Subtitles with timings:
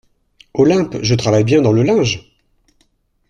[0.55, 2.33] Olympe Je travaille bien dans le linge!